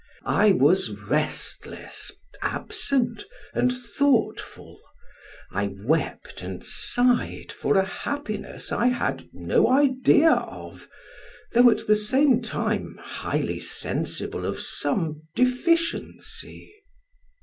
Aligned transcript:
I 0.25 0.51
was 0.51 0.89
restless, 0.99 2.11
absent, 2.41 3.23
and 3.53 3.71
thoughtful: 3.71 4.81
I 5.51 5.75
wept 5.79 6.41
and 6.41 6.65
sighed 6.65 7.51
for 7.51 7.77
a 7.77 7.85
happiness 7.85 8.71
I 8.71 8.87
had 8.87 9.29
no 9.31 9.69
idea 9.69 10.31
of, 10.31 10.89
though 11.53 11.69
at 11.69 11.85
the 11.85 11.95
same 11.95 12.41
time 12.41 12.97
highly 12.99 13.59
sensible 13.59 14.43
of 14.43 14.59
some 14.59 15.21
deficiency. 15.35 16.73